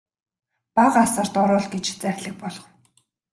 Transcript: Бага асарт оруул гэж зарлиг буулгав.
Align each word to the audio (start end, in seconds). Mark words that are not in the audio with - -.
Бага 0.79 0.99
асарт 1.07 1.37
оруул 1.43 1.65
гэж 1.75 1.85
зарлиг 2.01 2.35
буулгав. 2.41 2.73